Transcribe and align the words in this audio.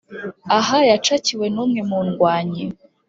aha 0.57 0.77
yacakiwe 0.89 1.45
numwe 1.53 1.81
mundywanyi 1.89 2.63